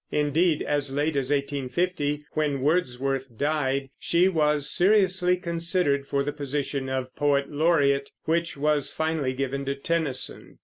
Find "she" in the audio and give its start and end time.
3.99-4.27